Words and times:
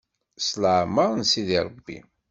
S 0.45 0.49
lamer 0.61 1.09
n 1.15 1.21
sidi 1.31 1.59
Rebbi. 1.67 1.97